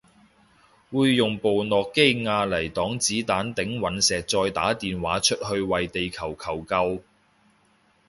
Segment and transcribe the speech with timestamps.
[0.91, 7.03] 會用部諾基亞嚟擋子彈頂隕石再打電話出去為地球求救